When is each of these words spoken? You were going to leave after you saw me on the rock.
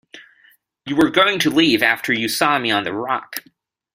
You 0.87 0.95
were 0.95 1.11
going 1.11 1.37
to 1.37 1.51
leave 1.51 1.83
after 1.83 2.11
you 2.11 2.27
saw 2.27 2.57
me 2.57 2.71
on 2.71 2.85
the 2.85 2.91
rock. 2.91 3.35